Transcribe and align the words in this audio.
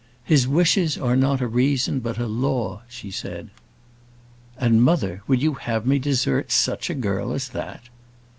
'His 0.23 0.47
wishes 0.47 0.97
are 0.97 1.15
not 1.15 1.41
a 1.41 1.47
reason; 1.47 1.99
but 1.99 2.17
a 2.17 2.25
law,' 2.25 2.81
she 2.87 3.11
said" 3.11 3.51
"And, 4.57 4.81
mother, 4.81 5.21
would 5.27 5.43
you 5.43 5.53
have 5.53 5.85
me 5.85 5.99
desert 5.99 6.51
such 6.51 6.89
a 6.89 6.95
girl 6.95 7.33
as 7.33 7.49
that?" 7.49 7.83